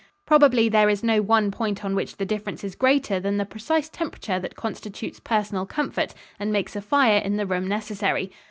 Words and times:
Probably 0.25 0.67
there 0.67 0.89
is 0.89 1.03
no 1.03 1.21
one 1.21 1.51
point 1.51 1.85
on 1.85 1.93
which 1.93 2.17
the 2.17 2.25
difference 2.25 2.63
is 2.63 2.73
greater 2.73 3.19
than 3.19 3.37
the 3.37 3.45
precise 3.45 3.87
temperature 3.87 4.39
that 4.39 4.55
constitutes 4.55 5.19
personal 5.19 5.67
comfort 5.67 6.15
and 6.39 6.51
makes 6.51 6.75
a 6.75 6.81
fire 6.81 7.19
in 7.19 7.37
the 7.37 7.45
room 7.45 7.67
necessary. 7.67 8.31